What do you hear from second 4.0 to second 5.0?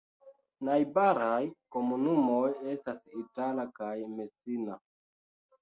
Messina.